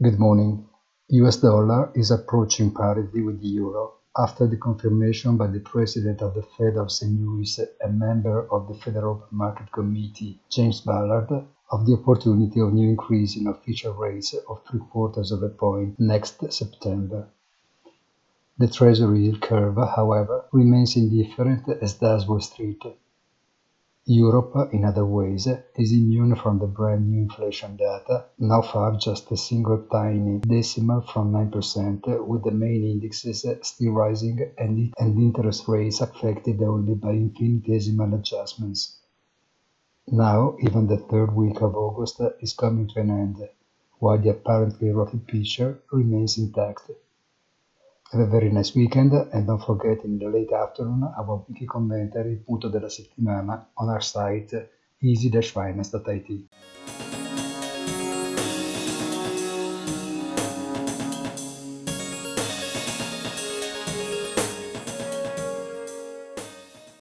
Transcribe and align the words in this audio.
Good 0.00 0.20
morning. 0.20 0.64
US 1.08 1.38
dollar 1.38 1.90
is 1.92 2.12
approaching 2.12 2.72
parity 2.72 3.20
with 3.20 3.40
the 3.40 3.48
euro 3.48 3.94
after 4.16 4.46
the 4.46 4.56
confirmation 4.56 5.36
by 5.36 5.48
the 5.48 5.58
president 5.58 6.22
of 6.22 6.34
the 6.34 6.42
Fed 6.56 6.76
of 6.76 6.92
St. 6.92 7.20
Louis 7.20 7.58
and 7.80 7.98
member 7.98 8.46
of 8.52 8.68
the 8.68 8.74
Federal 8.74 9.24
Market 9.32 9.72
Committee, 9.72 10.40
James 10.50 10.82
Bullard, 10.82 11.44
of 11.72 11.84
the 11.84 11.94
opportunity 11.94 12.60
of 12.60 12.72
new 12.72 12.88
increase 12.90 13.36
in 13.36 13.48
official 13.48 13.92
rates 13.94 14.36
of 14.48 14.62
three 14.70 14.78
quarters 14.78 15.32
of 15.32 15.42
a 15.42 15.48
point 15.48 15.98
next 15.98 16.52
September. 16.52 17.26
The 18.56 18.68
Treasury 18.68 19.24
yield 19.24 19.40
curve, 19.40 19.78
however, 19.78 20.44
remains 20.52 20.94
indifferent 20.94 21.68
as 21.82 21.94
does 21.94 22.24
Wall 22.28 22.38
Street. 22.38 22.84
Europe, 24.10 24.72
in 24.72 24.86
other 24.86 25.04
ways, 25.04 25.46
is 25.76 25.92
immune 25.92 26.34
from 26.34 26.58
the 26.58 26.66
brand 26.66 27.10
new 27.10 27.20
inflation 27.20 27.76
data, 27.76 28.24
now 28.38 28.62
far 28.62 28.96
just 28.96 29.30
a 29.30 29.36
single 29.36 29.84
tiny 29.92 30.38
decimal 30.38 31.02
from 31.02 31.30
9%, 31.30 32.26
with 32.26 32.42
the 32.42 32.50
main 32.50 32.84
indexes 32.84 33.44
still 33.60 33.92
rising 33.92 34.50
and, 34.56 34.94
and 34.98 35.18
interest 35.18 35.68
rates 35.68 36.00
affected 36.00 36.62
only 36.62 36.94
by 36.94 37.10
infinitesimal 37.10 38.14
adjustments. 38.14 38.96
Now, 40.06 40.56
even 40.60 40.86
the 40.86 40.96
third 40.96 41.36
week 41.36 41.60
of 41.60 41.76
August 41.76 42.22
is 42.40 42.54
coming 42.54 42.88
to 42.88 43.00
an 43.00 43.10
end, 43.10 43.46
while 43.98 44.16
the 44.16 44.30
apparently 44.30 44.88
rocky 44.88 45.18
picture 45.18 45.82
remains 45.92 46.38
intact. 46.38 46.90
Have 48.10 48.22
a 48.22 48.26
very 48.26 48.50
nice 48.50 48.74
weekend 48.74 49.12
and 49.12 49.46
don't 49.46 49.62
forget 49.62 50.02
in 50.02 50.18
the 50.18 50.28
late 50.30 50.50
afternoon 50.50 51.02
our 51.18 51.44
weekly 51.46 51.66
commentary 51.66 52.36
punto 52.36 52.70
della 52.70 52.88
settimana 52.88 53.68
on 53.76 53.90
our 53.90 54.00
site 54.00 54.70
easy-finance.it. 55.02 56.48